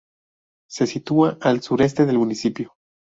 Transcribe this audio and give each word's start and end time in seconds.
Se 0.67 0.87
sitúa 0.87 1.37
al 1.41 1.61
sureste 1.61 2.07
del 2.07 2.17
municipio. 2.17 2.73